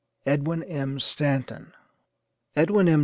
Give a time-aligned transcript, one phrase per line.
[0.25, 0.99] EDWIN M.
[0.99, 1.73] STANTON.
[2.55, 2.99] Edwin M.